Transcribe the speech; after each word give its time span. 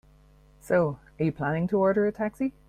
So, 0.59 0.97
are 1.19 1.25
you 1.25 1.31
planning 1.31 1.67
to 1.67 1.77
order 1.77 2.07
a 2.07 2.11
taxi? 2.11 2.53